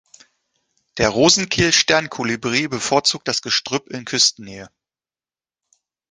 [0.97, 4.67] Der Rosenkehl-Sternkolibri bevorzugt das Gestrüpp in Küstennähe.